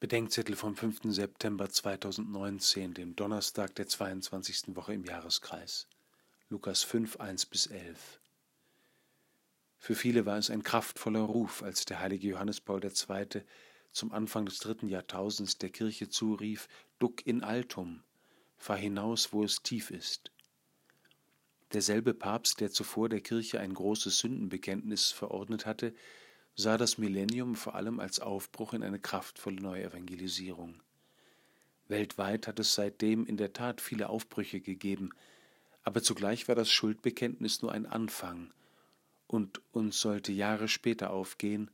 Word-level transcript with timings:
Bedenkzettel 0.00 0.56
vom 0.56 0.74
5. 0.74 1.12
September 1.12 1.68
2019, 1.68 2.94
dem 2.94 3.16
Donnerstag 3.16 3.74
der 3.74 3.86
22. 3.86 4.74
Woche 4.74 4.94
im 4.94 5.04
Jahreskreis. 5.04 5.88
Lukas 6.48 6.82
5, 6.84 7.16
1 7.20 7.44
bis 7.44 7.66
11. 7.66 8.18
Für 9.76 9.94
viele 9.94 10.24
war 10.24 10.38
es 10.38 10.48
ein 10.48 10.62
kraftvoller 10.62 11.20
Ruf, 11.20 11.62
als 11.62 11.84
der 11.84 12.00
heilige 12.00 12.28
Johannes 12.28 12.62
Paul 12.62 12.82
II. 12.82 13.42
zum 13.92 14.12
Anfang 14.12 14.46
des 14.46 14.60
dritten 14.60 14.88
Jahrtausends 14.88 15.58
der 15.58 15.68
Kirche 15.68 16.08
zurief: 16.08 16.68
Duck 16.98 17.26
in 17.26 17.44
altum, 17.44 18.02
fahr 18.56 18.78
hinaus, 18.78 19.34
wo 19.34 19.44
es 19.44 19.62
tief 19.62 19.90
ist. 19.90 20.32
Derselbe 21.74 22.14
Papst, 22.14 22.60
der 22.60 22.70
zuvor 22.70 23.10
der 23.10 23.20
Kirche 23.20 23.60
ein 23.60 23.74
großes 23.74 24.20
Sündenbekenntnis 24.20 25.10
verordnet 25.10 25.66
hatte, 25.66 25.94
sah 26.60 26.76
das 26.76 26.98
Millennium 26.98 27.54
vor 27.54 27.74
allem 27.74 28.00
als 28.00 28.20
Aufbruch 28.20 28.74
in 28.74 28.82
eine 28.82 28.98
kraftvolle 28.98 29.60
Neuevangelisierung. 29.62 30.74
Weltweit 31.88 32.46
hat 32.46 32.60
es 32.60 32.74
seitdem 32.74 33.26
in 33.26 33.38
der 33.38 33.54
Tat 33.54 33.80
viele 33.80 34.10
Aufbrüche 34.10 34.60
gegeben, 34.60 35.10
aber 35.82 36.02
zugleich 36.02 36.48
war 36.48 36.54
das 36.54 36.70
Schuldbekenntnis 36.70 37.62
nur 37.62 37.72
ein 37.72 37.86
Anfang, 37.86 38.52
und 39.26 39.62
uns 39.72 40.00
sollte 40.00 40.32
Jahre 40.32 40.68
später 40.68 41.10
aufgehen, 41.10 41.70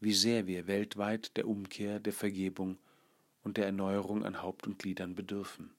wie 0.00 0.12
sehr 0.12 0.46
wir 0.46 0.66
weltweit 0.66 1.36
der 1.38 1.48
Umkehr, 1.48 1.98
der 1.98 2.12
Vergebung 2.12 2.76
und 3.42 3.56
der 3.56 3.64
Erneuerung 3.64 4.24
an 4.24 4.42
Haupt 4.42 4.66
und 4.66 4.78
Gliedern 4.78 5.14
bedürfen. 5.14 5.70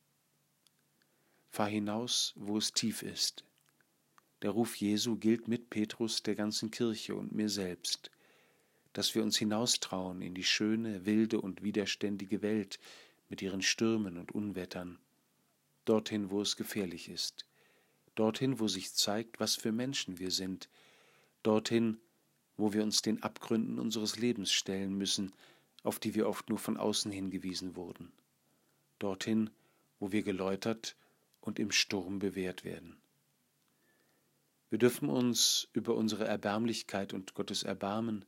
Fahr 1.51 1.69
hinaus, 1.69 2.33
wo 2.35 2.57
es 2.57 2.73
tief 2.73 3.03
ist. 3.03 3.43
Der 4.41 4.49
Ruf 4.49 4.75
Jesu 4.75 5.17
gilt 5.17 5.47
mit 5.47 5.69
Petrus 5.69 6.23
der 6.23 6.35
ganzen 6.35 6.71
Kirche 6.71 7.15
und 7.15 7.31
mir 7.31 7.49
selbst 7.49 8.09
dass 8.99 9.15
wir 9.15 9.23
uns 9.23 9.37
hinaustrauen 9.37 10.21
in 10.21 10.33
die 10.33 10.43
schöne, 10.43 11.05
wilde 11.05 11.39
und 11.39 11.63
widerständige 11.63 12.41
Welt 12.41 12.79
mit 13.29 13.41
ihren 13.41 13.61
Stürmen 13.61 14.17
und 14.17 14.33
Unwettern, 14.33 14.99
dorthin, 15.85 16.31
wo 16.31 16.41
es 16.41 16.57
gefährlich 16.57 17.07
ist, 17.07 17.45
dorthin, 18.15 18.59
wo 18.59 18.67
sich 18.67 18.93
zeigt, 18.93 19.39
was 19.39 19.55
für 19.55 19.71
Menschen 19.71 20.19
wir 20.19 20.31
sind, 20.31 20.67
dorthin, 21.43 22.01
wo 22.57 22.73
wir 22.73 22.83
uns 22.83 23.01
den 23.01 23.23
Abgründen 23.23 23.79
unseres 23.79 24.17
Lebens 24.17 24.51
stellen 24.51 24.97
müssen, 24.97 25.31
auf 25.83 25.99
die 25.99 26.13
wir 26.13 26.27
oft 26.27 26.49
nur 26.49 26.59
von 26.59 26.75
außen 26.75 27.09
hingewiesen 27.09 27.77
wurden, 27.77 28.11
dorthin, 28.99 29.49
wo 30.01 30.11
wir 30.11 30.23
geläutert 30.23 30.97
und 31.39 31.57
im 31.57 31.71
Sturm 31.71 32.19
bewährt 32.19 32.65
werden. 32.65 32.97
Wir 34.69 34.77
dürfen 34.77 35.07
uns 35.07 35.69
über 35.71 35.95
unsere 35.95 36.25
Erbärmlichkeit 36.25 37.13
und 37.13 37.33
Gottes 37.33 37.63
Erbarmen 37.63 38.25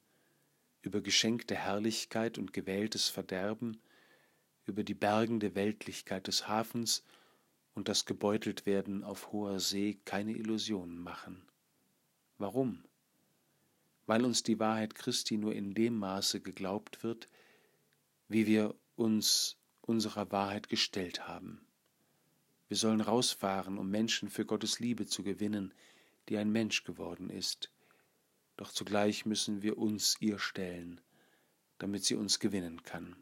über 0.82 1.02
geschenkte 1.02 1.56
Herrlichkeit 1.56 2.38
und 2.38 2.54
gewähltes 2.54 3.10
Verderben, 3.10 3.82
über 4.66 4.84
die 4.84 4.94
bergende 4.94 5.56
Weltlichkeit 5.56 6.28
des 6.28 6.48
Hafens 6.48 7.04
und 7.74 7.88
das 7.88 8.06
Gebeuteltwerden 8.06 9.04
auf 9.04 9.32
hoher 9.32 9.60
See 9.60 10.00
keine 10.06 10.34
Illusionen 10.34 11.00
machen. 11.00 11.42
Warum? 12.38 12.84
Weil 14.06 14.26
uns 14.26 14.44
die 14.44 14.60
Wahrheit 14.60 14.96
Christi 14.96 15.38
nur 15.38 15.54
in 15.54 15.74
dem 15.74 15.98
Maße 15.98 16.42
geglaubt 16.42 17.04
wird, 17.04 17.28
wie 18.28 18.48
wir 18.48 18.76
uns 18.96 19.58
unserer 19.82 20.32
Wahrheit 20.32 20.70
gestellt 20.70 21.28
haben. 21.28 21.66
Wir 22.68 22.78
sollen 22.78 23.02
rausfahren, 23.02 23.78
um 23.78 23.90
Menschen 23.90 24.30
für 24.30 24.46
Gottes 24.46 24.80
Liebe 24.80 25.06
zu 25.06 25.24
gewinnen, 25.24 25.74
die 26.30 26.38
ein 26.38 26.52
Mensch 26.52 26.84
geworden 26.84 27.30
ist, 27.30 27.70
doch 28.62 28.72
zugleich 28.72 29.26
müssen 29.26 29.64
wir 29.64 29.80
uns 29.80 30.18
ihr 30.20 30.38
stellen, 30.38 31.02
damit 31.80 32.06
sie 32.06 32.14
uns 32.14 32.40
gewinnen 32.40 32.84
kann. 32.84 33.16